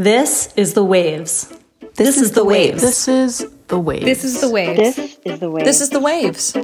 [0.00, 1.52] This is the waves.
[1.96, 2.82] This, is the waves.
[2.82, 4.04] This is the waves.
[4.04, 4.94] This is the waves.
[4.94, 5.64] This is the way.
[5.64, 6.54] This is the waves.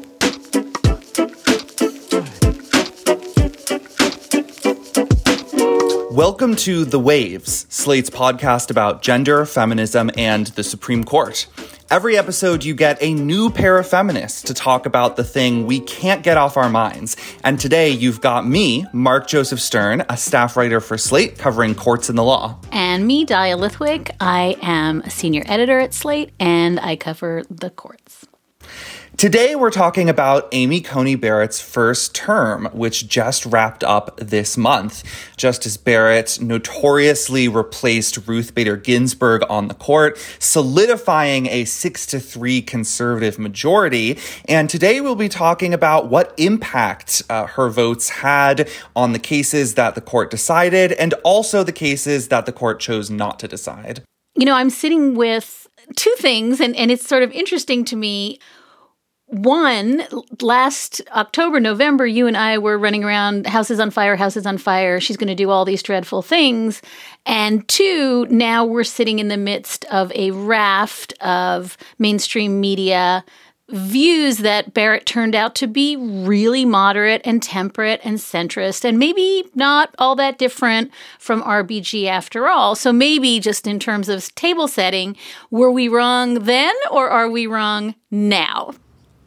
[6.12, 11.48] Welcome to The Waves, Slate's podcast about gender, feminism, and the Supreme Court.
[11.94, 15.78] Every episode, you get a new pair of feminists to talk about the thing we
[15.78, 17.16] can't get off our minds.
[17.44, 22.08] And today, you've got me, Mark Joseph Stern, a staff writer for Slate covering courts
[22.08, 22.58] and the law.
[22.72, 24.10] And me, Dahlia Lithwick.
[24.18, 28.26] I am a senior editor at Slate and I cover the courts.
[29.16, 35.04] Today, we're talking about Amy Coney Barrett's first term, which just wrapped up this month.
[35.36, 42.60] Justice Barrett notoriously replaced Ruth Bader Ginsburg on the court, solidifying a six to three
[42.60, 44.18] conservative majority.
[44.48, 49.74] And today, we'll be talking about what impact uh, her votes had on the cases
[49.74, 54.02] that the court decided and also the cases that the court chose not to decide.
[54.34, 58.40] You know, I'm sitting with two things, and, and it's sort of interesting to me
[59.26, 60.02] one
[60.40, 65.00] last October, November, you and I were running around houses on fire, houses on fire.
[65.00, 66.82] She's going to do all these dreadful things.
[67.24, 73.24] And two, now we're sitting in the midst of a raft of mainstream media
[73.70, 79.44] views that Barrett turned out to be really moderate and temperate and centrist and maybe
[79.54, 82.74] not all that different from RBG after all.
[82.74, 85.16] So maybe just in terms of table setting,
[85.50, 88.74] were we wrong then or are we wrong now?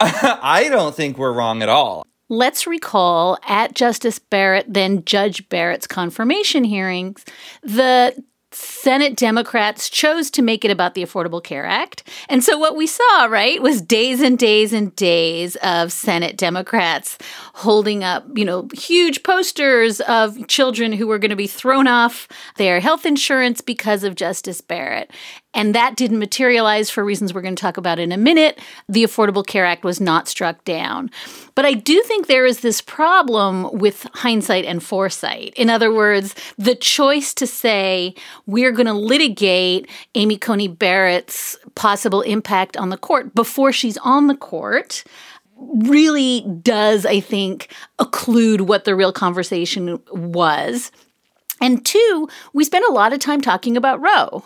[0.00, 2.06] I don't think we're wrong at all.
[2.28, 7.24] Let's recall at Justice Barrett, then Judge Barrett's confirmation hearings,
[7.62, 12.02] the Senate Democrats chose to make it about the Affordable Care Act.
[12.30, 17.18] And so what we saw, right, was days and days and days of Senate Democrats
[17.54, 22.26] holding up, you know, huge posters of children who were going to be thrown off
[22.56, 25.10] their health insurance because of Justice Barrett.
[25.54, 28.60] And that didn't materialize for reasons we're going to talk about in a minute.
[28.88, 31.10] The Affordable Care Act was not struck down.
[31.54, 35.54] But I do think there is this problem with hindsight and foresight.
[35.56, 38.14] In other words, the choice to say,
[38.46, 44.26] we're going to litigate Amy Coney Barrett's possible impact on the court before she's on
[44.26, 45.02] the court
[45.56, 50.92] really does, I think, occlude what the real conversation was.
[51.60, 54.44] And two, we spent a lot of time talking about Roe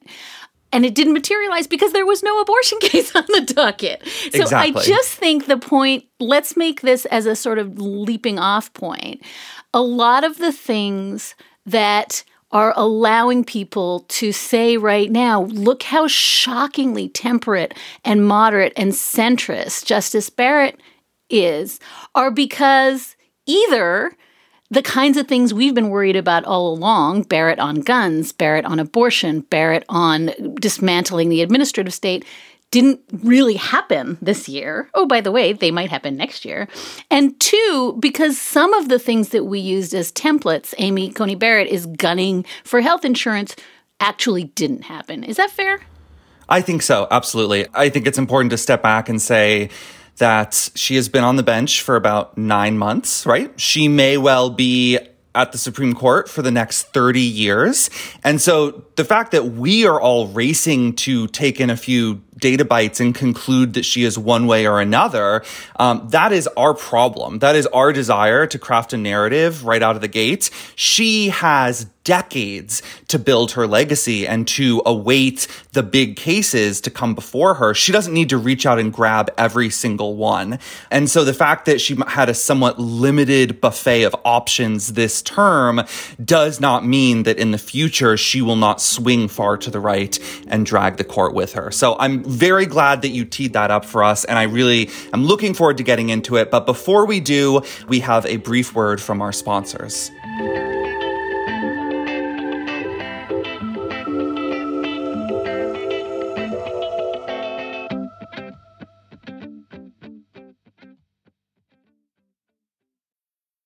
[0.72, 4.02] and it didn't materialize because there was no abortion case on the docket.
[4.32, 4.82] So Exactly.
[4.82, 9.22] I just think the point, let's make this as a sort of leaping off point.
[9.74, 11.34] A lot of the things
[11.66, 18.92] that are allowing people to say right now, look how shockingly temperate and moderate and
[18.92, 20.78] centrist Justice Barrett
[21.30, 21.80] is,
[22.14, 23.16] are because
[23.46, 24.14] either
[24.72, 28.80] the kinds of things we've been worried about all along Barrett on guns, Barrett on
[28.80, 32.24] abortion, Barrett on dismantling the administrative state
[32.70, 34.88] didn't really happen this year.
[34.94, 36.68] Oh, by the way, they might happen next year.
[37.10, 41.68] And two, because some of the things that we used as templates, Amy Coney Barrett
[41.68, 43.54] is gunning for health insurance,
[44.00, 45.22] actually didn't happen.
[45.22, 45.80] Is that fair?
[46.48, 47.66] I think so, absolutely.
[47.74, 49.68] I think it's important to step back and say
[50.18, 53.58] that she has been on the bench for about nine months, right?
[53.60, 54.98] She may well be
[55.34, 57.88] at the Supreme Court for the next 30 years.
[58.22, 62.64] And so the fact that we are all racing to take in a few data
[62.64, 65.42] bytes and conclude that she is one way or another,
[65.76, 67.38] um, that is our problem.
[67.40, 70.50] That is our desire to craft a narrative right out of the gate.
[70.74, 77.14] She has decades to build her legacy and to await the big cases to come
[77.14, 77.74] before her.
[77.74, 80.58] She doesn't need to reach out and grab every single one.
[80.90, 85.82] And so the fact that she had a somewhat limited buffet of options this term
[86.24, 90.18] does not mean that in the future she will not swing far to the right
[90.48, 91.70] and drag the court with her.
[91.70, 95.24] So I'm very glad that you teed that up for us and I really am
[95.24, 96.50] looking forward to getting into it.
[96.50, 100.10] But before we do, we have a brief word from our sponsors.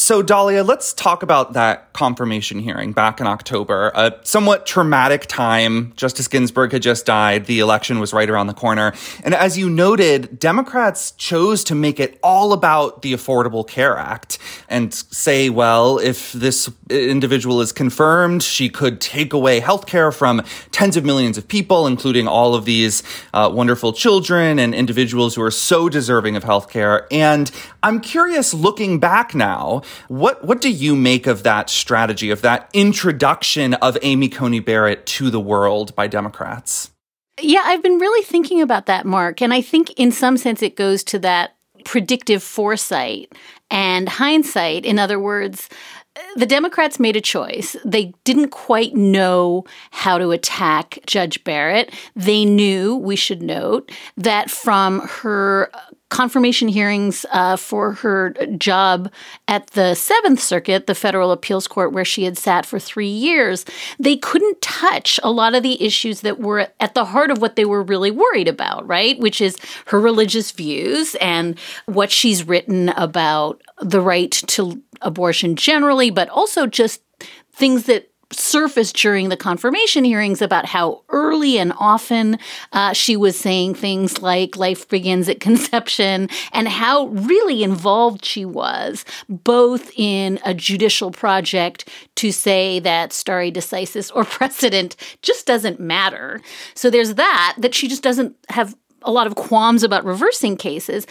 [0.00, 3.92] So, Dahlia, let's talk about that confirmation hearing back in October.
[3.94, 5.92] A somewhat traumatic time.
[5.94, 7.44] Justice Ginsburg had just died.
[7.44, 8.94] The election was right around the corner.
[9.22, 14.38] And as you noted, Democrats chose to make it all about the Affordable Care Act
[14.70, 20.42] and say, well, if this individual is confirmed, she could take away health care from
[20.72, 23.02] tens of millions of people, including all of these
[23.34, 27.06] uh, wonderful children and individuals who are so deserving of health care.
[27.10, 27.50] And
[27.82, 32.68] I'm curious, looking back now, what what do you make of that strategy of that
[32.72, 36.90] introduction of Amy Coney Barrett to the world by Democrats?
[37.40, 40.76] Yeah, I've been really thinking about that, Mark, and I think in some sense it
[40.76, 43.32] goes to that predictive foresight
[43.70, 44.84] and hindsight.
[44.84, 45.68] In other words,
[46.36, 47.76] the Democrats made a choice.
[47.84, 51.94] They didn't quite know how to attack Judge Barrett.
[52.14, 55.70] They knew, we should note, that from her
[56.10, 59.10] confirmation hearings uh, for her job
[59.48, 63.64] at the Seventh Circuit, the federal appeals court where she had sat for three years,
[63.98, 67.56] they couldn't touch a lot of the issues that were at the heart of what
[67.56, 69.18] they were really worried about, right?
[69.18, 76.10] Which is her religious views and what she's written about the right to abortion generally,
[76.10, 77.02] but also just
[77.52, 82.38] things that surfaced during the confirmation hearings about how early and often
[82.72, 88.44] uh, she was saying things like life begins at conception and how really involved she
[88.44, 95.80] was, both in a judicial project to say that stare decisis or precedent just doesn't
[95.80, 96.40] matter.
[96.74, 101.06] So there's that, that she just doesn't have a lot of qualms about reversing cases.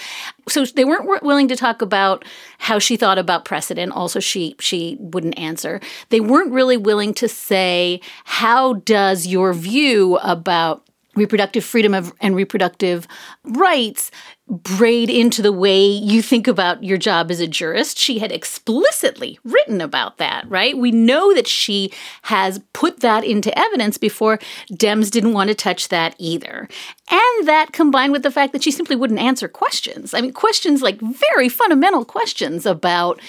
[0.47, 2.25] So they weren't willing to talk about
[2.57, 3.91] how she thought about precedent.
[3.94, 5.80] Also, she she wouldn't answer.
[6.09, 12.36] They weren't really willing to say how does your view about reproductive freedom of, and
[12.36, 13.07] reproductive
[13.44, 14.12] rights
[14.50, 18.00] braid into the way you think about your job as a jurist.
[18.00, 20.75] She had explicitly written about that, right?
[20.75, 21.94] We know that she
[22.24, 24.40] has put that into evidence before
[24.72, 26.68] Dems didn't want to touch that either.
[27.12, 30.13] And that combined with the fact that she simply wouldn't answer questions.
[30.16, 33.19] I mean, questions like very fundamental questions about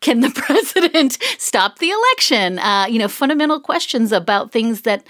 [0.00, 2.60] can the president stop the election?
[2.60, 5.04] Uh, you know, fundamental questions about things that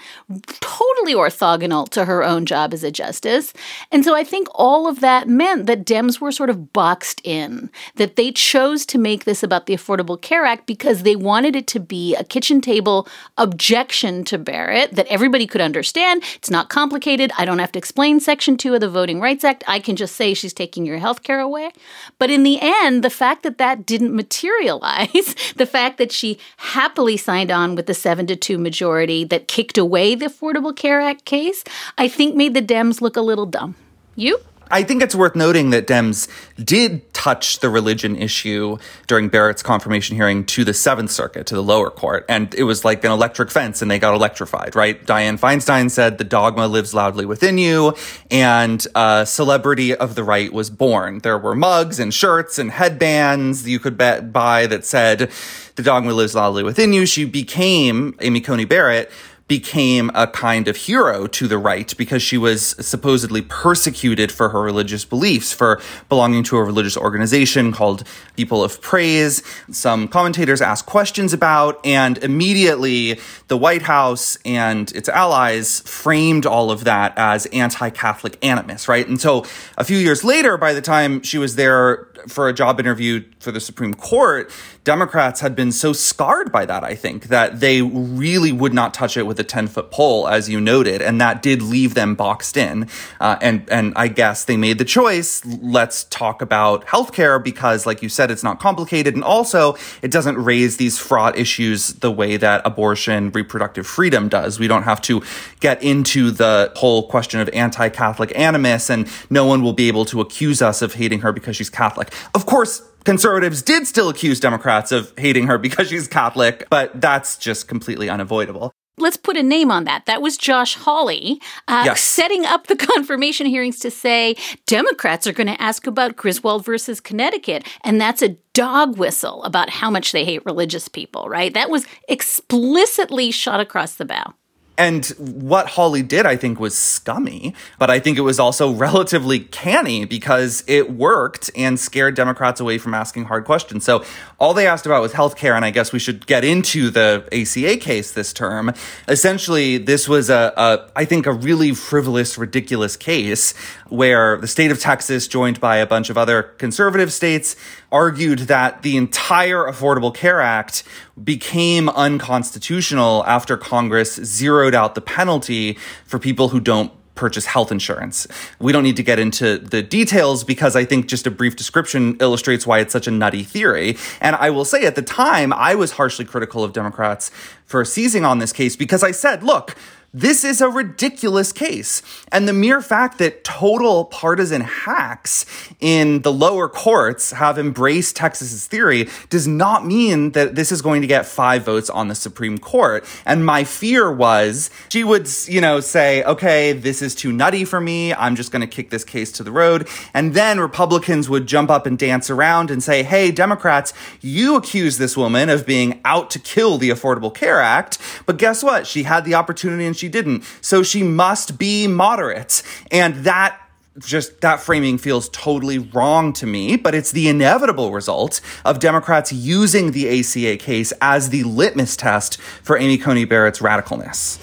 [0.47, 3.53] totally orthogonal to her own job as a justice.
[3.91, 7.69] And so I think all of that meant that Dems were sort of boxed in,
[7.95, 11.67] that they chose to make this about the Affordable Care Act because they wanted it
[11.67, 13.07] to be a kitchen table
[13.37, 16.23] objection to Barrett that everybody could understand.
[16.35, 17.31] It's not complicated.
[17.37, 19.63] I don't have to explain Section 2 of the Voting Rights Act.
[19.67, 21.71] I can just say she's taking your health care away.
[22.19, 27.17] But in the end, the fact that that didn't materialize, the fact that she happily
[27.17, 31.25] signed on with the 7 to 2 majority that kicked away the Affordable Care Act
[31.25, 31.63] case,
[31.97, 33.75] I think made the Dems look a little dumb.
[34.15, 34.39] You?
[34.71, 36.27] I think it's worth noting that Dems
[36.63, 38.77] did touch the religion issue
[39.07, 42.25] during Barrett's confirmation hearing to the Seventh Circuit, to the lower court.
[42.29, 45.05] And it was like an electric fence and they got electrified, right?
[45.05, 47.95] Dianne Feinstein said the dogma lives loudly within you
[48.29, 51.19] and a celebrity of the right was born.
[51.19, 55.31] There were mugs and shirts and headbands you could bet, buy that said
[55.75, 57.05] the dogma lives loudly within you.
[57.05, 59.11] She became Amy Coney Barrett
[59.51, 64.61] became a kind of hero to the right because she was supposedly persecuted for her
[64.61, 68.05] religious beliefs, for belonging to a religious organization called
[68.37, 69.43] People of Praise.
[69.69, 73.19] Some commentators asked questions about, and immediately
[73.51, 79.05] the White House and its allies framed all of that as anti Catholic animus, right?
[79.05, 79.45] And so
[79.77, 83.51] a few years later, by the time she was there for a job interview for
[83.51, 84.49] the Supreme Court,
[84.83, 89.15] Democrats had been so scarred by that, I think, that they really would not touch
[89.15, 91.01] it with a 10 foot pole, as you noted.
[91.01, 92.87] And that did leave them boxed in.
[93.19, 95.45] Uh, and, and I guess they made the choice.
[95.45, 99.13] Let's talk about healthcare because, like you said, it's not complicated.
[99.13, 104.59] And also, it doesn't raise these fraught issues the way that abortion, reproductive freedom does.
[104.59, 105.23] We don't have to
[105.59, 110.05] get into the whole question of anti Catholic animus, and no one will be able
[110.05, 112.13] to accuse us of hating her because she's Catholic.
[112.33, 117.37] Of course, conservatives did still accuse Democrats of hating her because she's Catholic, but that's
[117.37, 118.73] just completely unavoidable.
[119.01, 120.05] Let's put a name on that.
[120.05, 122.03] That was Josh Hawley uh, yes.
[122.03, 124.35] setting up the confirmation hearings to say
[124.67, 127.67] Democrats are going to ask about Griswold versus Connecticut.
[127.83, 131.53] And that's a dog whistle about how much they hate religious people, right?
[131.53, 134.33] That was explicitly shot across the bow.
[134.81, 139.39] And what Hawley did, I think, was scummy, but I think it was also relatively
[139.39, 143.85] canny because it worked and scared Democrats away from asking hard questions.
[143.85, 144.03] So
[144.39, 147.23] all they asked about was health care, and I guess we should get into the
[147.31, 148.73] ACA case this term.
[149.07, 153.53] Essentially, this was a, a I think, a really frivolous, ridiculous case
[153.87, 157.55] where the state of Texas, joined by a bunch of other conservative states,
[157.91, 160.83] argued that the entire Affordable Care Act
[161.21, 168.27] became unconstitutional after Congress zeroed out the penalty for people who don't purchase health insurance.
[168.59, 172.17] We don't need to get into the details because I think just a brief description
[172.19, 173.97] illustrates why it's such a nutty theory.
[174.21, 177.29] And I will say at the time, I was harshly critical of Democrats
[177.65, 179.75] for seizing on this case because I said, look,
[180.13, 182.01] this is a ridiculous case.
[182.31, 185.45] And the mere fact that total partisan hacks
[185.79, 191.01] in the lower courts have embraced Texas's theory does not mean that this is going
[191.01, 193.05] to get five votes on the Supreme Court.
[193.25, 197.79] And my fear was she would, you know, say, okay, this is too nutty for
[197.79, 198.13] me.
[198.13, 199.87] I'm just going to kick this case to the road.
[200.13, 204.97] And then Republicans would jump up and dance around and say, hey, Democrats, you accuse
[204.97, 207.97] this woman of being out to kill the Affordable Care Act.
[208.25, 208.85] But guess what?
[208.85, 210.43] She had the opportunity and she didn't.
[210.59, 212.63] So she must be moderate.
[212.91, 213.57] And that
[213.99, 219.31] just that framing feels totally wrong to me, but it's the inevitable result of Democrats
[219.33, 224.39] using the ACA case as the litmus test for Amy Coney Barrett's radicalness.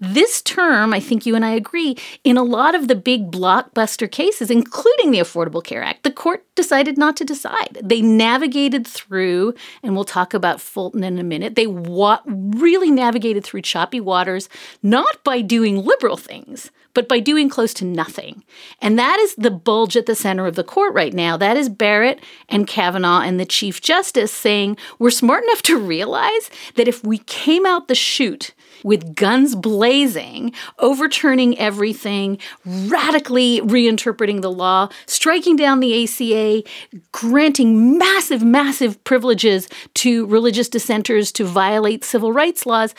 [0.00, 4.10] This term, I think you and I agree, in a lot of the big blockbuster
[4.10, 7.78] cases, including the Affordable Care Act, the court decided not to decide.
[7.82, 13.44] They navigated through, and we'll talk about Fulton in a minute, they wa- really navigated
[13.44, 14.48] through choppy waters,
[14.82, 18.44] not by doing liberal things, but by doing close to nothing.
[18.80, 21.36] And that is the bulge at the center of the court right now.
[21.36, 26.50] That is Barrett and Kavanaugh and the Chief Justice saying, we're smart enough to realize
[26.76, 28.53] that if we came out the chute
[28.84, 36.62] with guns blazing, overturning everything, radically reinterpreting the law, striking down the ACA,
[37.10, 42.94] granting massive, massive privileges to religious dissenters to violate civil rights laws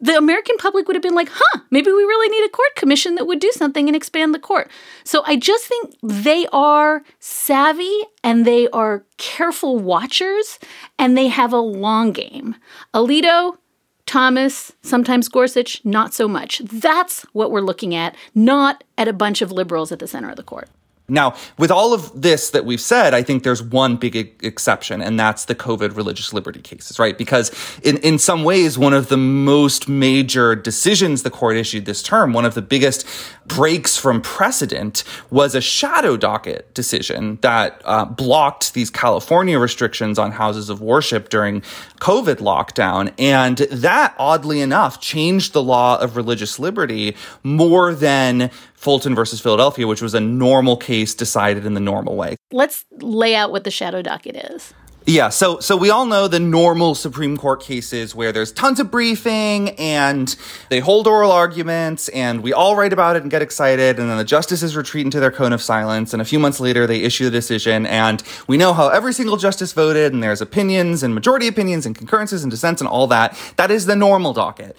[0.00, 3.14] the American public would have been like, huh, maybe we really need a court commission
[3.14, 4.70] that would do something and expand the court.
[5.04, 10.58] So I just think they are savvy and they are careful watchers
[10.98, 12.56] and they have a long game.
[12.92, 13.56] Alito,
[14.06, 16.60] Thomas, sometimes Gorsuch, not so much.
[16.60, 20.36] That's what we're looking at, not at a bunch of liberals at the center of
[20.36, 20.68] the court.
[21.08, 25.18] Now, with all of this that we've said, I think there's one big exception, and
[25.18, 27.16] that's the COVID religious liberty cases, right?
[27.16, 27.52] Because
[27.84, 32.32] in, in some ways, one of the most major decisions the court issued this term,
[32.32, 33.06] one of the biggest
[33.46, 40.32] breaks from precedent, was a shadow docket decision that uh, blocked these California restrictions on
[40.32, 41.60] houses of worship during
[42.00, 43.12] COVID lockdown.
[43.16, 48.50] And that, oddly enough, changed the law of religious liberty more than
[48.86, 52.36] Fulton versus Philadelphia, which was a normal case decided in the normal way.
[52.52, 54.72] Let's lay out what the shadow docket is.
[55.08, 58.92] Yeah, so so we all know the normal Supreme Court cases where there's tons of
[58.92, 60.34] briefing and
[60.68, 64.18] they hold oral arguments and we all write about it and get excited and then
[64.18, 67.24] the justices retreat into their cone of silence and a few months later they issue
[67.24, 71.48] the decision and we know how every single justice voted and there's opinions and majority
[71.48, 73.36] opinions and concurrences and dissents and all that.
[73.56, 74.76] That is the normal docket.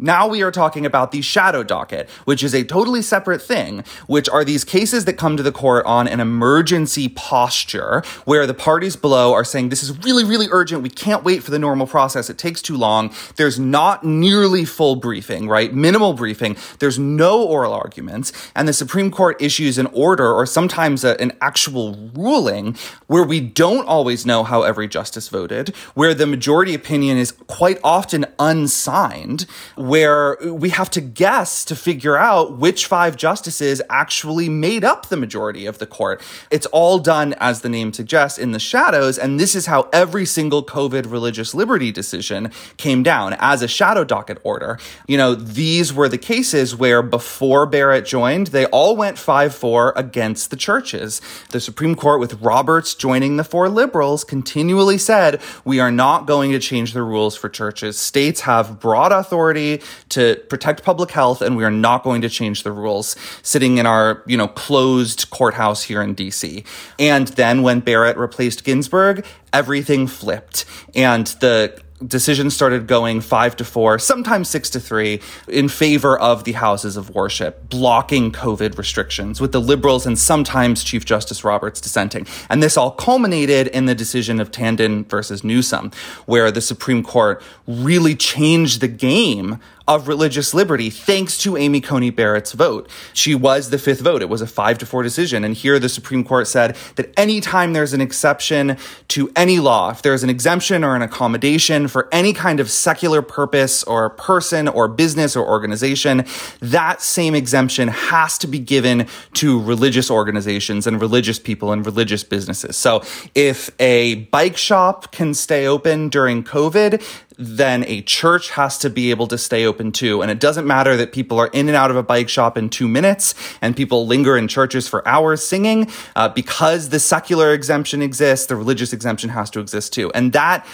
[0.00, 4.28] Now we are talking about the shadow docket, which is a totally separate thing, which
[4.28, 8.94] are these cases that come to the court on an emergency posture where the parties
[8.94, 10.82] below are saying this is really, really urgent.
[10.82, 12.30] We can't wait for the normal process.
[12.30, 13.12] It takes too long.
[13.34, 15.74] There's not nearly full briefing, right?
[15.74, 16.56] Minimal briefing.
[16.78, 18.32] There's no oral arguments.
[18.54, 22.76] And the Supreme Court issues an order or sometimes a, an actual ruling
[23.08, 27.80] where we don't always know how every justice voted, where the majority opinion is quite
[27.82, 29.44] often unsigned
[29.88, 35.16] where we have to guess to figure out which five justices actually made up the
[35.16, 36.22] majority of the court.
[36.50, 39.18] It's all done, as the name suggests, in the shadows.
[39.18, 44.04] And this is how every single COVID religious liberty decision came down as a shadow
[44.04, 44.78] docket order.
[45.06, 49.94] You know, these were the cases where before Barrett joined, they all went 5 4
[49.96, 51.20] against the churches.
[51.50, 56.52] The Supreme Court, with Roberts joining the four liberals, continually said, we are not going
[56.52, 57.98] to change the rules for churches.
[57.98, 59.77] States have broad authority
[60.10, 63.86] to protect public health, and we are not going to change the rules sitting in
[63.86, 66.64] our, you know, closed courthouse here in DC.
[66.98, 70.64] And then when Barrett replaced Ginsburg, everything flipped.
[70.94, 76.44] And the decisions started going five to four, sometimes six to three, in favor of
[76.44, 81.80] the houses of worship, blocking COVID restrictions, with the liberals and sometimes Chief Justice Roberts
[81.80, 82.26] dissenting.
[82.48, 85.90] And this all culminated in the decision of Tandon versus Newsom,
[86.26, 92.10] where the Supreme Court really changed the game of religious liberty thanks to Amy Coney
[92.10, 92.88] Barrett's vote.
[93.14, 94.20] She was the fifth vote.
[94.20, 95.44] It was a five to four decision.
[95.44, 98.76] And here the Supreme Court said that anytime there's an exception
[99.08, 103.22] to any law, if there's an exemption or an accommodation for any kind of secular
[103.22, 106.26] purpose or person or business or organization,
[106.60, 112.22] that same exemption has to be given to religious organizations and religious people and religious
[112.22, 112.76] businesses.
[112.76, 113.02] So
[113.34, 117.02] if a bike shop can stay open during COVID,
[117.38, 120.22] then a church has to be able to stay open too.
[120.22, 122.68] And it doesn't matter that people are in and out of a bike shop in
[122.68, 125.90] two minutes and people linger in churches for hours singing.
[126.14, 130.10] Uh, because the secular exemption exists, the religious exemption has to exist too.
[130.12, 130.66] And that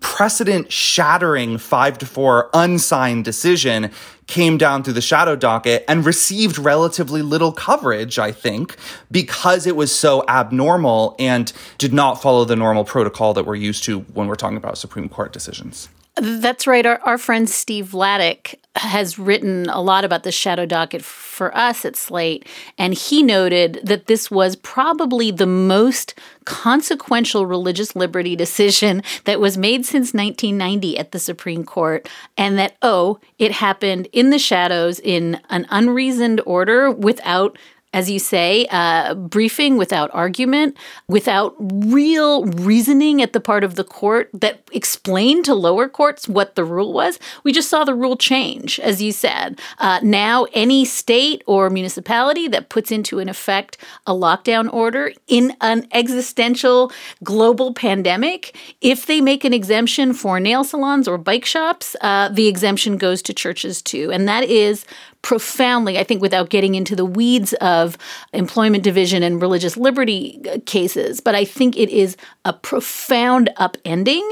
[0.00, 3.90] precedent shattering five to four unsigned decision
[4.26, 8.76] came down through the shadow docket and received relatively little coverage, I think,
[9.10, 13.84] because it was so abnormal and did not follow the normal protocol that we're used
[13.84, 15.88] to when we're talking about Supreme Court decisions.
[16.16, 16.84] That's right.
[16.84, 21.84] Our, our friend Steve Vladeck has written a lot about the shadow docket for us
[21.84, 22.46] at Slate,
[22.76, 29.56] and he noted that this was probably the most consequential religious liberty decision that was
[29.56, 34.98] made since 1990 at the Supreme Court, and that, oh, it happened in the shadows
[34.98, 37.56] in an unreasoned order without
[37.92, 40.76] as you say, uh, briefing without argument,
[41.08, 46.54] without real reasoning at the part of the court that explained to lower courts what
[46.54, 47.18] the rule was.
[47.44, 49.58] We just saw the rule change, as you said.
[49.78, 55.56] Uh, now, any state or municipality that puts into an effect a lockdown order in
[55.62, 56.92] an existential
[57.24, 62.48] global pandemic, if they make an exemption for nail salons or bike shops, uh, the
[62.48, 64.12] exemption goes to churches too.
[64.12, 64.84] And that is
[65.22, 67.98] profoundly, I think, without getting into the weeds of
[68.32, 74.28] employment division and religious liberty uh, cases, but I think it is a profound upending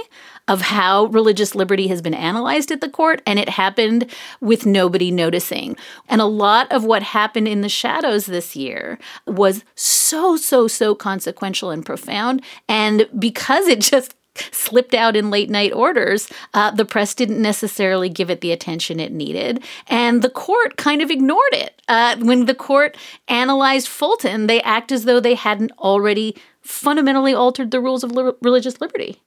[0.48, 4.06] of how religious liberty has been analyzed at the court, and it happened
[4.40, 5.76] with nobody noticing.
[6.08, 10.94] And a lot of what happened in the shadows this year was so, so, so
[10.94, 12.42] consequential and profound.
[12.68, 14.14] And because it just
[14.50, 19.00] slipped out in late night orders, uh, the press didn't necessarily give it the attention
[19.00, 19.62] it needed.
[19.88, 21.80] And the court kind of ignored it.
[21.88, 22.96] Uh, when the court
[23.28, 28.32] analyzed Fulton, they act as though they hadn't already fundamentally altered the rules of li-
[28.42, 29.20] religious liberty.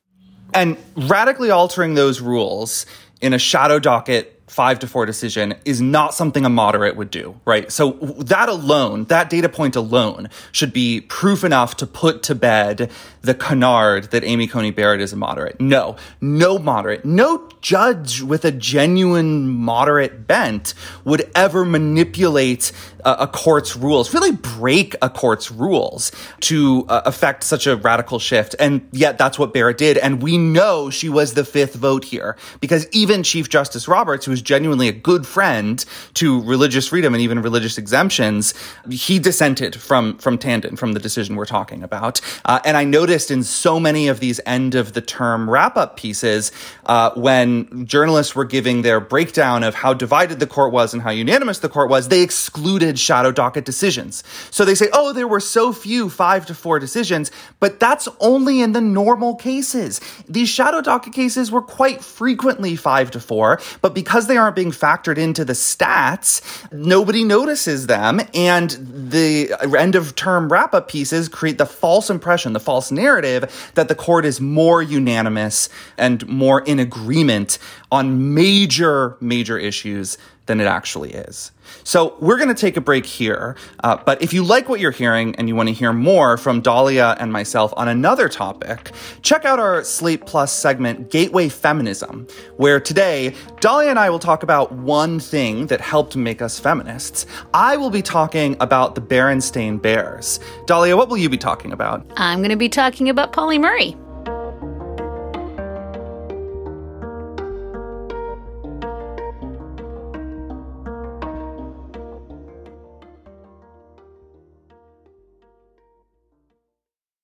[0.54, 2.86] And radically altering those rules
[3.22, 7.40] in a shadow docket five to four decision is not something a moderate would do,
[7.46, 7.72] right?
[7.72, 12.92] So that alone, that data point alone should be proof enough to put to bed
[13.22, 15.60] the canard that Amy Coney Barrett is a moderate.
[15.62, 22.72] No, no moderate, no judge with a genuine moderate bent would ever manipulate
[23.04, 28.20] a, a court's rules, really break a court's rules to uh, affect such a radical
[28.20, 28.56] shift.
[28.60, 29.98] And yet that's what Barrett did.
[29.98, 34.32] And we know she was the fifth vote here because even Chief Justice Roberts, who
[34.40, 35.84] is genuinely a good friend
[36.16, 38.54] to religious freedom and even religious exemptions,
[38.90, 42.22] he dissented from, from Tandon, from the decision we're talking about.
[42.46, 45.98] Uh, and I noticed in so many of these end of the term wrap up
[45.98, 46.52] pieces,
[46.86, 51.12] uh, when journalists were giving their breakdown of how divided the court was and how
[51.12, 54.24] unanimous the court was, they excluded shadow docket decisions.
[54.52, 58.62] So they say, oh, there were so few five to four decisions, but that's only
[58.62, 60.00] in the normal cases.
[60.28, 64.72] These shadow docket cases were quite frequently five to four, but because they aren't being
[64.72, 68.22] factored into the stats, nobody notices them.
[68.34, 68.70] And
[69.12, 73.90] the end of term wrap up pieces create the false impression, the false narrative that
[73.90, 77.60] the court is more unanimous and more in agreement
[77.92, 80.18] on major, major issues
[80.50, 81.52] than it actually is.
[81.84, 83.56] So we're going to take a break here.
[83.84, 86.60] Uh, but if you like what you're hearing and you want to hear more from
[86.60, 92.26] Dahlia and myself on another topic, check out our Slate Plus segment, Gateway Feminism,
[92.58, 97.28] where today Dahlia and I will talk about one thing that helped make us feminists.
[97.54, 100.40] I will be talking about the Berenstain Bears.
[100.66, 102.04] Dahlia, what will you be talking about?
[102.18, 103.96] I'm going to be talking about Pauli Murray.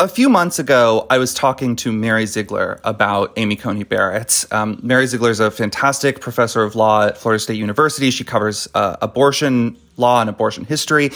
[0.00, 4.46] A few months ago, I was talking to Mary Ziegler about Amy Coney Barrett.
[4.50, 8.10] Um, Mary Ziegler is a fantastic professor of law at Florida State University.
[8.10, 11.10] She covers uh, abortion law and abortion history.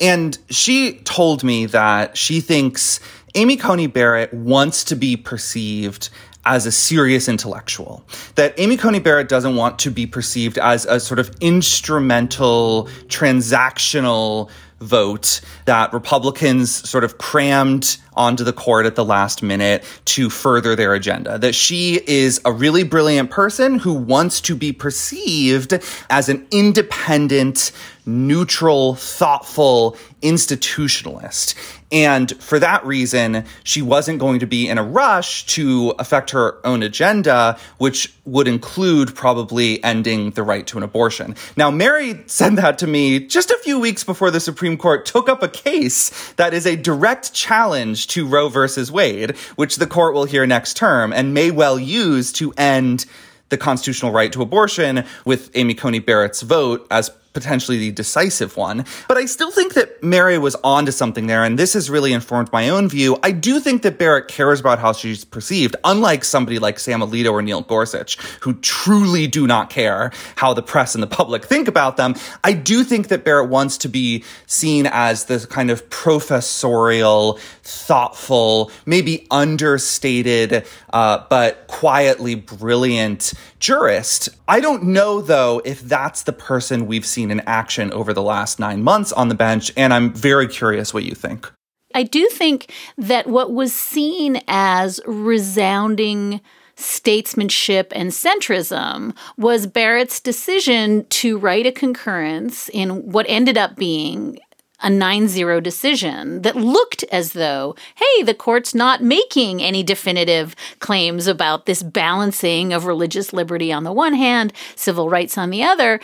[0.00, 3.00] And she told me that she thinks
[3.34, 6.08] Amy Coney Barrett wants to be perceived
[6.46, 8.04] as a serious intellectual.
[8.36, 14.48] That Amy Coney Barrett doesn't want to be perceived as a sort of instrumental, transactional
[14.80, 20.76] vote that Republicans sort of crammed onto the court at the last minute to further
[20.76, 21.38] their agenda.
[21.38, 25.78] That she is a really brilliant person who wants to be perceived
[26.10, 27.72] as an independent,
[28.04, 31.54] neutral, thoughtful institutionalist.
[31.90, 36.58] And for that reason, she wasn't going to be in a rush to affect her
[36.66, 41.34] own agenda, which would include probably ending the right to an abortion.
[41.56, 45.28] Now, Mary said that to me just a few weeks before the Supreme Court took
[45.28, 50.14] up a case that is a direct challenge to Roe versus Wade, which the court
[50.14, 53.06] will hear next term and may well use to end
[53.48, 58.84] the constitutional right to abortion with Amy Coney Barrett's vote as potentially the decisive one.
[59.06, 62.52] But I still think that Mary was onto something there, and this has really informed
[62.52, 63.18] my own view.
[63.22, 67.32] I do think that Barrett cares about how she's perceived, unlike somebody like Sam Alito
[67.32, 71.68] or Neil Gorsuch, who truly do not care how the press and the public think
[71.68, 72.14] about them.
[72.42, 78.70] I do think that Barrett wants to be seen as this kind of professorial, thoughtful,
[78.86, 84.28] maybe understated, uh, but quietly brilliant jurist.
[84.46, 88.58] I don't know, though, if that's the person we've seen in action over the last
[88.58, 91.50] nine months on the bench, and I'm very curious what you think.
[91.94, 96.40] I do think that what was seen as resounding
[96.76, 104.38] statesmanship and centrism was Barrett's decision to write a concurrence in what ended up being
[104.80, 110.54] a 9 0 decision that looked as though, hey, the court's not making any definitive
[110.78, 115.64] claims about this balancing of religious liberty on the one hand, civil rights on the
[115.64, 115.98] other.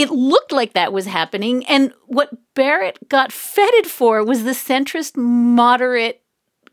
[0.00, 1.66] It looked like that was happening.
[1.66, 6.22] And what Barrett got feted for was the centrist moderate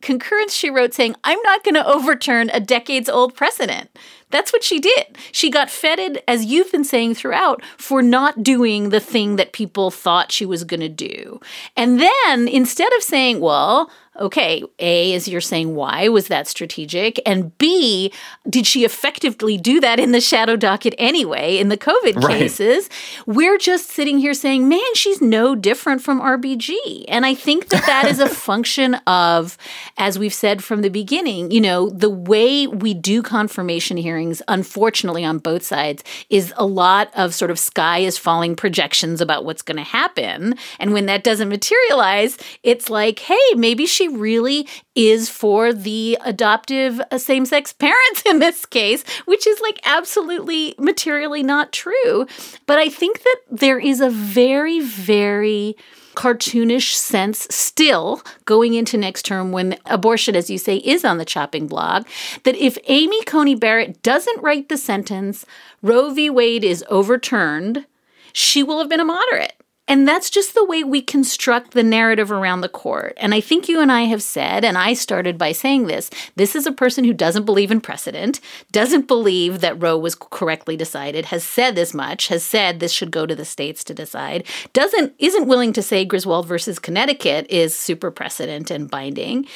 [0.01, 3.89] concurrence she wrote saying, I'm not going to overturn a decades old precedent.
[4.29, 5.17] That's what she did.
[5.33, 9.91] She got feted, as you've been saying throughout, for not doing the thing that people
[9.91, 11.41] thought she was going to do.
[11.75, 17.19] And then instead of saying, well, okay, A, as you're saying, why was that strategic?
[17.25, 18.11] And B,
[18.49, 22.39] did she effectively do that in the shadow docket anyway in the COVID right.
[22.39, 22.89] cases?
[23.25, 27.05] We're just sitting here saying, man, she's no different from RBG.
[27.07, 29.57] And I think that that is a function of,
[29.97, 35.23] as we've said from the beginning, you know, the way we do confirmation hearings, unfortunately,
[35.23, 39.61] on both sides, is a lot of sort of sky is falling projections about what's
[39.61, 40.55] going to happen.
[40.79, 47.01] And when that doesn't materialize, it's like, hey, maybe she really is for the adoptive
[47.11, 52.27] uh, same sex parents in this case, which is like absolutely materially not true.
[52.65, 55.75] But I think that there is a very, very
[56.17, 61.25] cartoonish sense still going into next term when abortion, as you say, is on the
[61.25, 62.07] chopping block.
[62.43, 65.45] That if Amy Coney Barrett doesn't write the sentence,
[65.83, 66.31] Roe v.
[66.31, 67.85] Wade is overturned,
[68.33, 69.56] she will have been a moderate.
[69.87, 73.13] And that's just the way we construct the narrative around the court.
[73.17, 76.55] And I think you and I have said, and I started by saying this this
[76.55, 81.25] is a person who doesn't believe in precedent, doesn't believe that Roe was correctly decided,
[81.25, 85.13] has said this much, has said this should go to the states to decide, doesn't
[85.19, 89.47] isn't willing to say Griswold versus Connecticut is super precedent and binding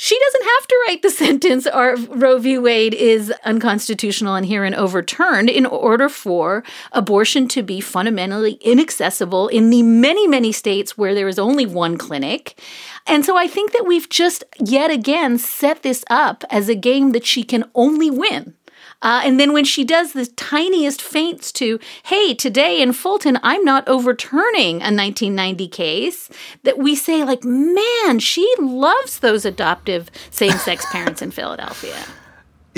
[0.00, 2.56] she doesn't have to write the sentence or Roe v.
[2.56, 9.70] Wade is unconstitutional and herein overturned in order for abortion to be fundamentally inaccessible in
[9.70, 12.60] the many, many states where there is only one clinic.
[13.08, 17.10] And so I think that we've just yet again set this up as a game
[17.10, 18.54] that she can only win.
[19.00, 23.64] Uh, and then when she does the tiniest feints to, hey, today in Fulton, I'm
[23.64, 26.28] not overturning a 1990 case,
[26.64, 32.04] that we say, like, man, she loves those adoptive same sex parents in Philadelphia.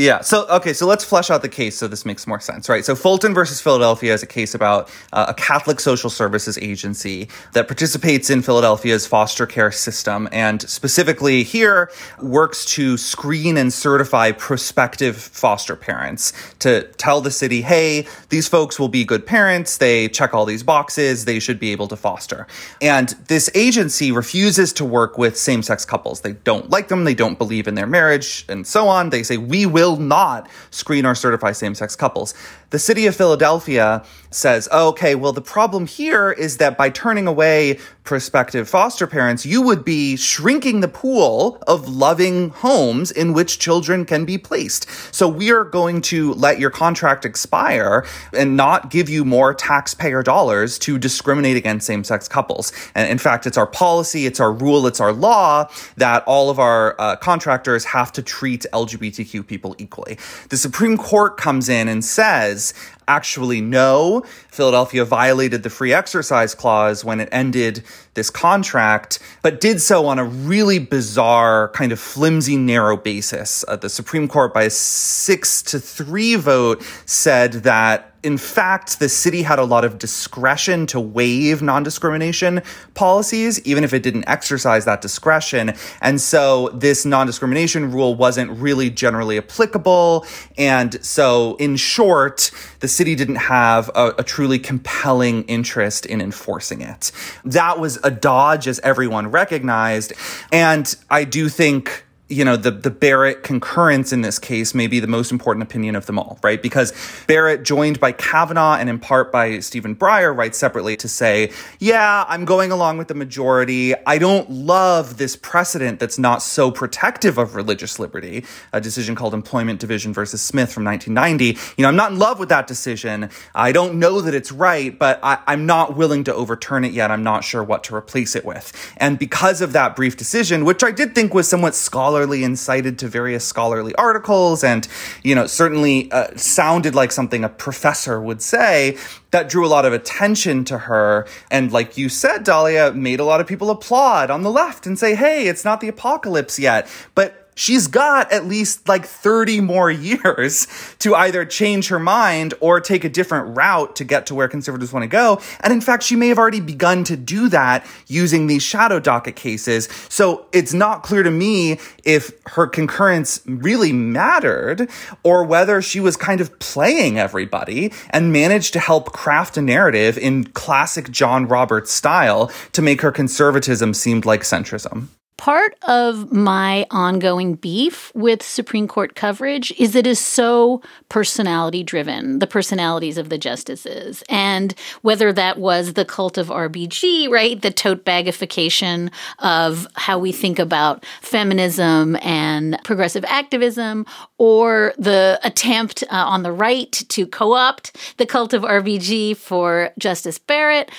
[0.01, 0.23] Yeah.
[0.23, 0.73] So, okay.
[0.73, 2.83] So let's flesh out the case so this makes more sense, right?
[2.87, 7.69] So Fulton versus Philadelphia is a case about uh, a Catholic social services agency that
[7.69, 11.91] participates in Philadelphia's foster care system and specifically here
[12.23, 18.81] works to screen and certify prospective foster parents to tell the city, hey, these folks
[18.81, 19.77] will be good parents.
[19.77, 21.27] They check all these boxes.
[21.27, 22.47] They should be able to foster.
[22.81, 26.23] And this agency refuses to work with same sex couples.
[26.23, 27.05] They don't like them.
[27.05, 29.11] They don't believe in their marriage and so on.
[29.11, 32.35] They say, we will will not screen or certify same sex couples.
[32.71, 37.79] The city of Philadelphia says, okay, well, the problem here is that by turning away
[38.05, 44.05] prospective foster parents, you would be shrinking the pool of loving homes in which children
[44.05, 44.89] can be placed.
[45.15, 50.23] So we are going to let your contract expire and not give you more taxpayer
[50.23, 52.73] dollars to discriminate against same sex couples.
[52.95, 56.59] And in fact, it's our policy, it's our rule, it's our law that all of
[56.59, 60.19] our uh, contractors have to treat LGBTQ people equally.
[60.49, 62.75] The Supreme Court comes in and says,
[63.11, 64.23] actually no.
[64.49, 67.83] Philadelphia violated the free exercise clause when it ended
[68.15, 73.65] this contract, but did so on a really bizarre, kind of flimsy, narrow basis.
[73.67, 79.09] Uh, the Supreme Court, by a six to three vote, said that in fact, the
[79.09, 82.63] city had a lot of discretion to waive non discrimination
[82.95, 85.75] policies, even if it didn't exercise that discretion.
[86.03, 90.27] And so this non discrimination rule wasn't really generally applicable.
[90.59, 96.83] And so, in short, the city didn't have a, a truly compelling interest in enforcing
[96.83, 97.13] it.
[97.45, 100.13] That was a dodge, as everyone recognized.
[100.53, 105.01] And I do think you know, the, the Barrett concurrence in this case may be
[105.01, 106.63] the most important opinion of them all, right?
[106.63, 106.93] Because
[107.27, 112.25] Barrett, joined by Kavanaugh and in part by Stephen Breyer, writes separately to say, yeah,
[112.29, 113.95] I'm going along with the majority.
[114.07, 119.35] I don't love this precedent that's not so protective of religious liberty, a decision called
[119.35, 121.59] Employment Division versus Smith from 1990.
[121.77, 123.29] You know, I'm not in love with that decision.
[123.57, 127.11] I don't know that it's right, but I, I'm not willing to overturn it yet.
[127.11, 128.73] I'm not sure what to replace it with.
[128.99, 132.59] And because of that brief decision, which I did think was somewhat scholarly, scholarly and
[132.59, 134.87] cited to various scholarly articles and,
[135.25, 138.99] you know, certainly uh, sounded like something a professor would say
[139.31, 141.27] that drew a lot of attention to her.
[141.51, 144.99] And like you said, Dahlia, made a lot of people applaud on the left and
[144.99, 146.89] say, hey, it's not the apocalypse yet.
[147.15, 150.67] But she's got at least like 30 more years
[150.99, 154.93] to either change her mind or take a different route to get to where conservatives
[154.93, 155.41] want to go.
[155.61, 159.37] And in fact, she may have already begun to do that using these shadow docket
[159.37, 159.89] cases.
[160.09, 164.89] So it's not clear to me if her concurrence really mattered
[165.23, 170.17] or whether she was kind of playing everybody and managed to help craft a narrative
[170.17, 175.09] in classic John Roberts style to make her conservatism seem like centrism.
[175.41, 182.41] Part of my ongoing beef with Supreme Court coverage is it is so personality driven,
[182.41, 184.23] the personalities of the justices.
[184.29, 187.59] And whether that was the cult of RBG, right?
[187.59, 194.05] The tote bagification of how we think about feminism and progressive activism,
[194.37, 199.95] or the attempt uh, on the right to co opt the cult of RBG for
[199.99, 200.91] Justice Barrett,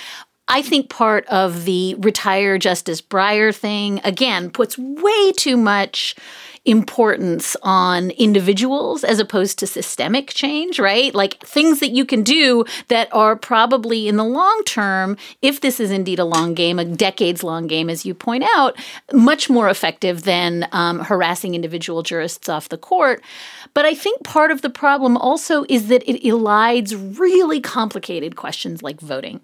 [0.52, 6.14] I think part of the retire Justice Breyer thing, again, puts way too much
[6.66, 11.16] importance on individuals as opposed to systemic change, right?
[11.16, 15.80] Like things that you can do that are probably in the long term, if this
[15.80, 18.78] is indeed a long game, a decades long game, as you point out,
[19.12, 23.24] much more effective than um, harassing individual jurists off the court.
[23.74, 28.84] But I think part of the problem also is that it elides really complicated questions
[28.84, 29.42] like voting.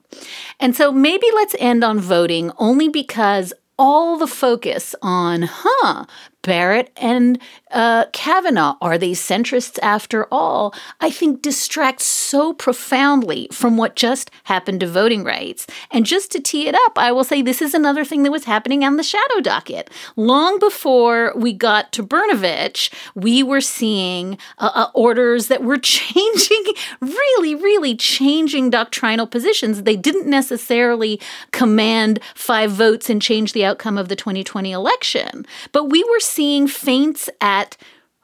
[0.60, 6.06] And so maybe let's end on voting only because all the focus on, huh,
[6.48, 7.40] Barrett and
[7.72, 10.74] uh, Kavanaugh, are they centrists after all?
[11.02, 15.68] I think distracts so profoundly from what just happened to voting rights.
[15.92, 18.46] And just to tee it up, I will say this is another thing that was
[18.46, 19.90] happening on the shadow docket.
[20.16, 26.64] Long before we got to Brnovich, we were seeing uh, uh, orders that were changing,
[27.02, 29.84] really, really changing doctrinal positions.
[29.84, 31.20] They didn't necessarily
[31.52, 36.68] command five votes and change the outcome of the 2020 election, but we were seeing
[36.68, 37.76] feints at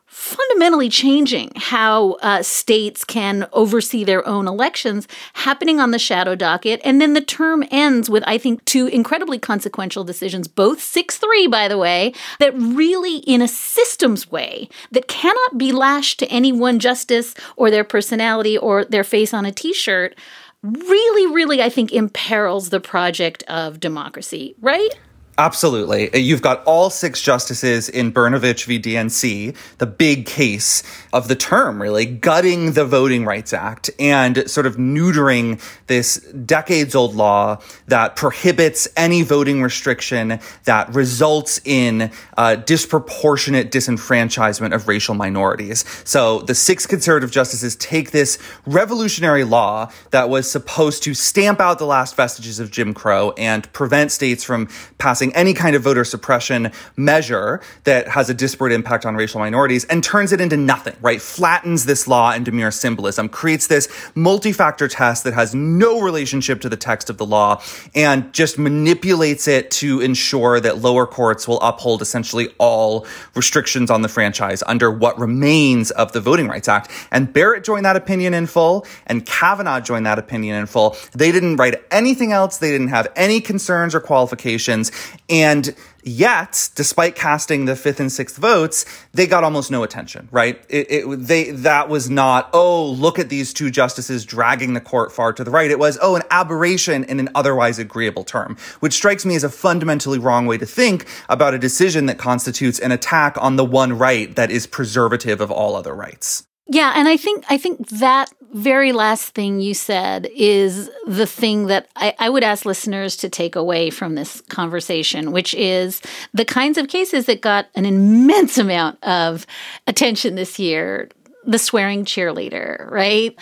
[0.06, 6.80] fundamentally changing how uh, states can oversee their own elections happening on the shadow docket.
[6.86, 11.48] And then the term ends with, I think, two incredibly consequential decisions, both 6 3,
[11.48, 16.52] by the way, that really, in a systems way, that cannot be lashed to any
[16.52, 20.16] one justice or their personality or their face on a t shirt,
[20.62, 24.94] really, really, I think, imperils the project of democracy, right?
[25.38, 26.14] Absolutely.
[26.14, 28.80] Uh, you've got all six justices in Brnovich v.
[28.80, 34.66] DNC, the big case of the term, really, gutting the Voting Rights Act and sort
[34.66, 42.56] of neutering this decades old law that prohibits any voting restriction that results in uh,
[42.56, 45.86] disproportionate disenfranchisement of racial minorities.
[46.04, 51.80] So the six conservative justices take this revolutionary law that was supposed to stamp out
[51.80, 55.84] the last vestiges of Jim Crow and prevent states from passing passing any kind of
[55.84, 60.58] voter suppression measure that has a disparate impact on racial minorities and turns it into
[60.58, 61.22] nothing, right?
[61.22, 66.70] Flattens this law into mere symbolism, creates this multi-factor test that has no relationship to
[66.70, 67.62] the text of the law,
[67.94, 74.02] and just manipulates it to ensure that lower courts will uphold essentially all restrictions on
[74.02, 76.90] the franchise under what remains of the Voting Rights Act.
[77.12, 80.96] And Barrett joined that opinion in full, and Kavanaugh joined that opinion in full.
[81.14, 82.58] They didn't write anything else.
[82.58, 84.92] They didn't have any concerns or qualifications.
[85.30, 90.62] And Yet, despite casting the fifth and sixth votes, they got almost no attention, right?
[90.68, 95.14] It, it, they, that was not, oh, look at these two justices dragging the court
[95.14, 95.72] far to the right.
[95.72, 99.50] It was, oh, an aberration in an otherwise agreeable term, which strikes me as a
[99.50, 103.98] fundamentally wrong way to think about a decision that constitutes an attack on the one
[103.98, 106.46] right that is preservative of all other rights.
[106.68, 111.66] Yeah, and I think I think that very last thing you said is the thing
[111.68, 116.02] that I, I, would ask listeners to take away from this conversation, which is
[116.34, 119.48] the kinds of cases that got an immense amount of
[119.88, 121.10] attention this year.
[121.46, 123.38] The swearing cheerleader, right?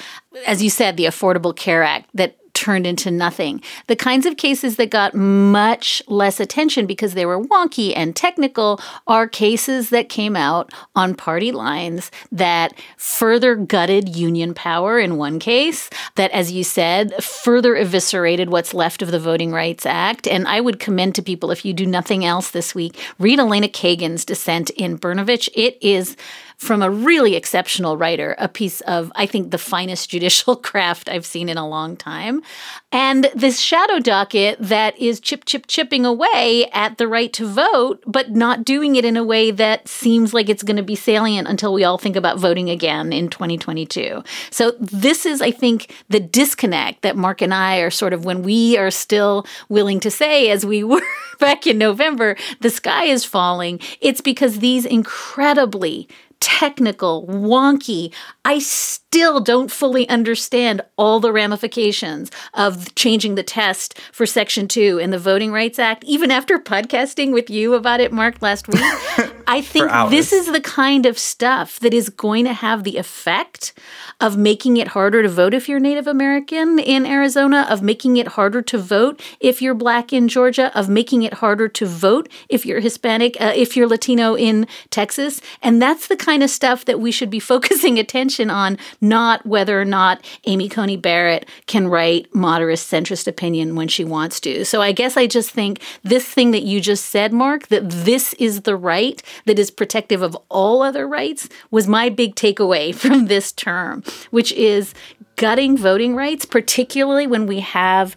[0.48, 3.60] As you said, the Affordable Care Act that turned into nothing.
[3.88, 8.80] The kinds of cases that got much less attention because they were wonky and technical
[9.08, 15.40] are cases that came out on party lines that further gutted union power in one
[15.40, 20.28] case, that, as you said, further eviscerated what's left of the Voting Rights Act.
[20.28, 23.70] And I would commend to people, if you do nothing else this week, read Elena
[23.70, 25.50] Kagan's dissent in Brnovich.
[25.56, 26.16] It is
[26.62, 31.26] from a really exceptional writer, a piece of, I think, the finest judicial craft I've
[31.26, 32.44] seen in a long time.
[32.92, 38.04] And this shadow docket that is chip, chip, chipping away at the right to vote,
[38.06, 41.48] but not doing it in a way that seems like it's going to be salient
[41.48, 44.24] until we all think about voting again in 2022.
[44.52, 48.44] So, this is, I think, the disconnect that Mark and I are sort of when
[48.44, 51.02] we are still willing to say, as we were
[51.40, 53.80] back in November, the sky is falling.
[54.00, 56.08] It's because these incredibly
[56.42, 58.14] technical, wonky.
[58.44, 64.98] I still don't fully understand all the ramifications of changing the test for Section 2
[64.98, 68.82] in the Voting Rights Act, even after podcasting with you about it, Mark, last week.
[69.48, 73.74] I think this is the kind of stuff that is going to have the effect
[74.20, 78.30] of making it harder to vote if you're Native American in Arizona, of making it
[78.30, 82.66] harder to vote if you're Black in Georgia, of making it harder to vote if
[82.66, 85.42] you're Hispanic, uh, if you're Latino in Texas.
[85.62, 89.80] And that's the kind of stuff that we should be focusing attention on, not whether
[89.80, 94.66] or not Amy Coney Barrett can write moderate centrist opinion when she wants to.
[94.66, 98.34] So I guess I just think this thing that you just said, Mark, that this
[98.36, 103.28] is the right that is protective of all other rights, was my big takeaway from
[103.28, 104.94] this term, which is
[105.36, 108.16] gutting voting rights, particularly when we have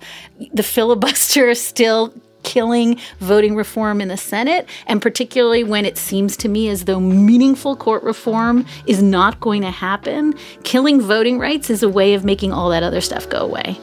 [0.53, 6.49] the filibuster still killing voting reform in the Senate, and particularly when it seems to
[6.49, 11.83] me as though meaningful court reform is not going to happen, killing voting rights is
[11.83, 13.79] a way of making all that other stuff go away.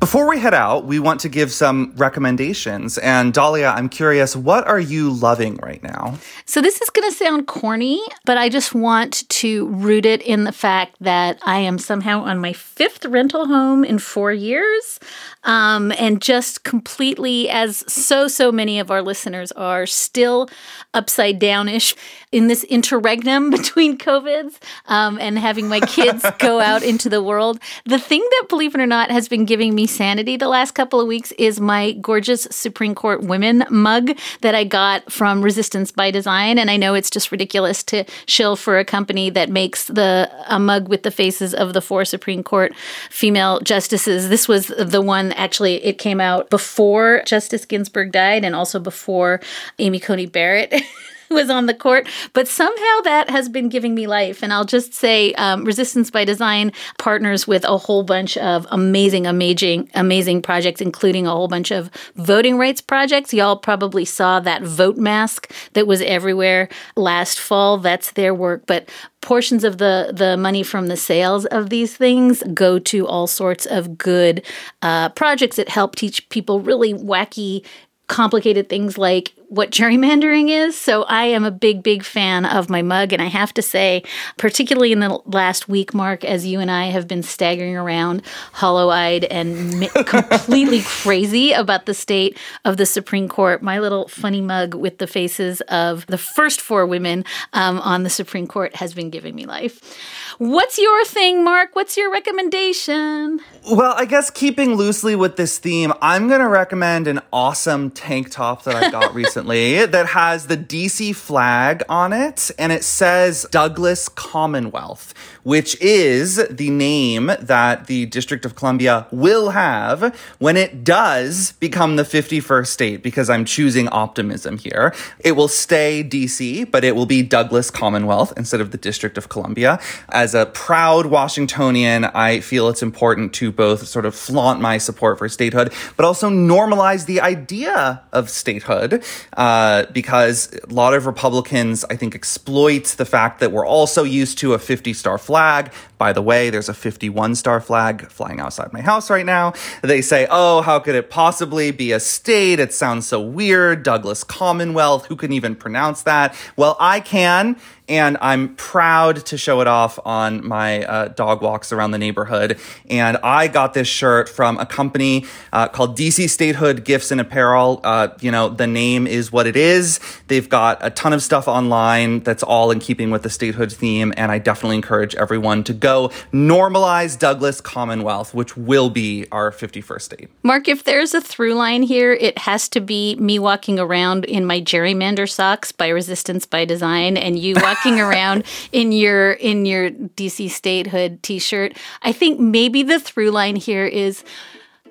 [0.00, 2.98] Before we head out, we want to give some recommendations.
[2.98, 6.18] And Dahlia, I'm curious, what are you loving right now?
[6.44, 10.44] So, this is going to sound corny, but I just want to root it in
[10.44, 15.00] the fact that I am somehow on my fifth rental home in four years.
[15.42, 20.48] Um, and just completely, as so, so many of our listeners are, still
[20.94, 21.96] upside downish
[22.30, 27.58] in this interregnum between COVIDs um, and having my kids go out into the world.
[27.84, 31.00] The thing that, believe it or not, has been giving me sanity the last couple
[31.00, 36.10] of weeks is my gorgeous Supreme Court women mug that I got from Resistance by
[36.10, 36.58] Design.
[36.58, 40.58] And I know it's just ridiculous to shill for a company that makes the a
[40.58, 42.74] mug with the faces of the four Supreme Court
[43.10, 44.28] female justices.
[44.28, 49.40] This was the one actually it came out before Justice Ginsburg died and also before
[49.78, 50.74] Amy Coney Barrett.
[51.30, 54.42] was on the court, but somehow that has been giving me life.
[54.42, 59.26] And I'll just say, um, Resistance by Design partners with a whole bunch of amazing,
[59.26, 63.34] amazing, amazing projects, including a whole bunch of voting rights projects.
[63.34, 67.78] Y'all probably saw that vote mask that was everywhere last fall.
[67.78, 68.88] That's their work, but
[69.20, 73.66] portions of the the money from the sales of these things go to all sorts
[73.66, 74.44] of good
[74.82, 77.64] uh, projects that help teach people really wacky
[78.06, 80.78] complicated things like what gerrymandering is.
[80.78, 83.14] So I am a big, big fan of my mug.
[83.14, 84.02] And I have to say,
[84.36, 88.90] particularly in the last week, Mark, as you and I have been staggering around hollow
[88.90, 94.74] eyed and completely crazy about the state of the Supreme Court, my little funny mug
[94.74, 99.08] with the faces of the first four women um, on the Supreme Court has been
[99.08, 99.96] giving me life.
[100.36, 101.74] What's your thing, Mark?
[101.74, 103.40] What's your recommendation?
[103.70, 108.30] Well, I guess keeping loosely with this theme, I'm going to recommend an awesome tank
[108.30, 113.46] top that I got recently that has the DC flag on it and it says
[113.50, 120.82] Douglas Commonwealth, which is the name that the District of Columbia will have when it
[120.82, 124.94] does become the 51st state because I'm choosing optimism here.
[125.20, 129.28] It will stay DC, but it will be Douglas Commonwealth instead of the District of
[129.28, 129.78] Columbia.
[130.08, 135.18] As a proud Washingtonian, I feel it's important to both sort of flaunt my support
[135.18, 139.04] for statehood, but also normalize the idea of statehood
[139.36, 144.38] uh, because a lot of Republicans, I think, exploit the fact that we're also used
[144.38, 145.72] to a 50 star flag.
[145.98, 149.52] By the way, there's a 51 star flag flying outside my house right now.
[149.82, 152.60] They say, oh, how could it possibly be a state?
[152.60, 153.82] It sounds so weird.
[153.82, 156.34] Douglas Commonwealth, who can even pronounce that?
[156.56, 157.56] Well, I can
[157.88, 162.58] and I'm proud to show it off on my uh, dog walks around the neighborhood.
[162.90, 167.80] And I got this shirt from a company uh, called DC Statehood Gifts and Apparel.
[167.82, 170.00] Uh, you know, the name is what it is.
[170.26, 174.12] They've got a ton of stuff online that's all in keeping with the statehood theme.
[174.16, 175.87] And I definitely encourage everyone to go
[176.32, 180.28] normalize Douglas Commonwealth, which will be our 51st state.
[180.42, 184.44] Mark, if there's a through line here, it has to be me walking around in
[184.46, 189.66] my gerrymander socks by Resistance by Design and you walking walking around in your in
[189.66, 191.76] your DC statehood t-shirt.
[192.02, 194.24] I think maybe the through line here is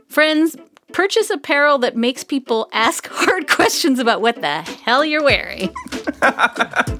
[0.08, 0.56] friends
[0.93, 5.74] purchase apparel that makes people ask hard questions about what the hell you're wearing.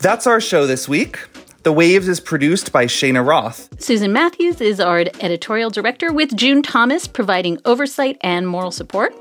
[0.00, 1.18] That's our show this week.
[1.64, 3.68] The Waves is produced by Cheyna Roth.
[3.82, 9.12] Susan Matthews is our editorial director, with June Thomas providing oversight and moral support.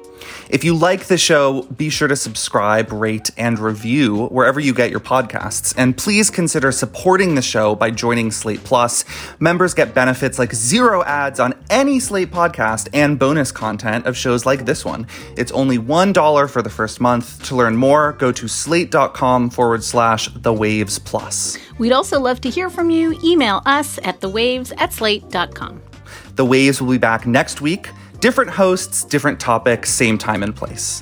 [0.49, 4.91] If you like the show, be sure to subscribe, rate, and review wherever you get
[4.91, 5.73] your podcasts.
[5.77, 9.05] And please consider supporting the show by joining Slate Plus.
[9.39, 14.45] Members get benefits like zero ads on any Slate podcast and bonus content of shows
[14.45, 15.07] like this one.
[15.35, 17.43] It's only $1 for the first month.
[17.43, 21.57] To learn more, go to slate.com forward slash the waves plus.
[21.77, 23.19] We'd also love to hear from you.
[23.23, 25.81] Email us at thewaves at slate.com.
[26.35, 27.89] The Waves will be back next week.
[28.27, 31.01] Different hosts, different topics, same time and place.